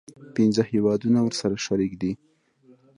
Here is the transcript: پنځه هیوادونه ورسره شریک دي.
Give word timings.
پنځه 0.35 0.63
هیوادونه 0.71 1.19
ورسره 1.23 1.55
شریک 1.65 1.93
دي. 2.01 2.11